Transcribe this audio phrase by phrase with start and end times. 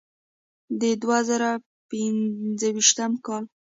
[0.79, 1.51] د دوه زره
[1.89, 3.43] پنځويشتم کال